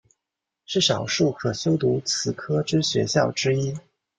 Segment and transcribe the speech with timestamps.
[0.65, 3.77] 是少数可修读此科之学校之一。